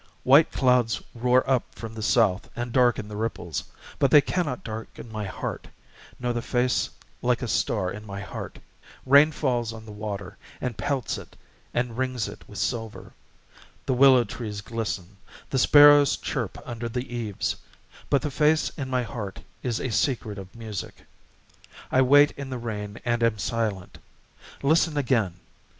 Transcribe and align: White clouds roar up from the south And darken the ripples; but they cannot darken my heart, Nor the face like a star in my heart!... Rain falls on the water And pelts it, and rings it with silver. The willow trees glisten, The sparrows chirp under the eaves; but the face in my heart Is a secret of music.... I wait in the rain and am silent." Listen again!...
White 0.23 0.51
clouds 0.51 0.99
roar 1.13 1.47
up 1.47 1.75
from 1.75 1.93
the 1.93 2.01
south 2.01 2.49
And 2.55 2.71
darken 2.73 3.07
the 3.07 3.15
ripples; 3.15 3.65
but 3.99 4.09
they 4.09 4.19
cannot 4.19 4.63
darken 4.63 5.11
my 5.11 5.25
heart, 5.25 5.67
Nor 6.19 6.33
the 6.33 6.41
face 6.41 6.89
like 7.21 7.43
a 7.43 7.47
star 7.47 7.91
in 7.91 8.03
my 8.03 8.19
heart!... 8.19 8.57
Rain 9.05 9.31
falls 9.31 9.71
on 9.71 9.85
the 9.85 9.91
water 9.91 10.37
And 10.59 10.75
pelts 10.75 11.19
it, 11.19 11.35
and 11.71 11.99
rings 11.99 12.27
it 12.27 12.43
with 12.49 12.57
silver. 12.57 13.13
The 13.85 13.93
willow 13.93 14.23
trees 14.23 14.61
glisten, 14.61 15.17
The 15.51 15.59
sparrows 15.59 16.17
chirp 16.17 16.57
under 16.65 16.89
the 16.89 17.13
eaves; 17.15 17.57
but 18.09 18.23
the 18.23 18.31
face 18.31 18.69
in 18.71 18.89
my 18.89 19.03
heart 19.03 19.43
Is 19.61 19.79
a 19.79 19.91
secret 19.91 20.39
of 20.39 20.55
music.... 20.55 21.05
I 21.91 22.01
wait 22.01 22.31
in 22.31 22.49
the 22.49 22.57
rain 22.57 22.99
and 23.05 23.21
am 23.21 23.37
silent." 23.37 23.99
Listen 24.63 24.97
again!... 24.97 25.35